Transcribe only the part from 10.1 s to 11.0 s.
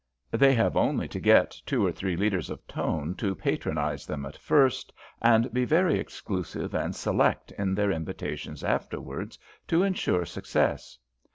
success.